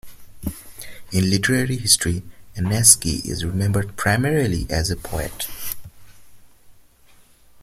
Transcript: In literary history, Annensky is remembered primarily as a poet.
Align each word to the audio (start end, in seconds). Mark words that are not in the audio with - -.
In 1.11 1.29
literary 1.29 1.75
history, 1.77 2.23
Annensky 2.55 3.23
is 3.23 3.45
remembered 3.45 3.95
primarily 3.97 4.65
as 4.67 4.89
a 4.89 4.95
poet. 4.95 5.47